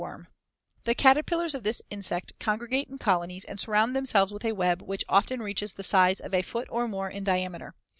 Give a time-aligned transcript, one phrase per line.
[0.01, 0.27] ]THE FALL WEBWORM
[0.85, 5.05] The caterpillars of this insect congregate in colonies and surround themselves with a web which
[5.07, 7.75] often reaches the size of a foot or more in diameter.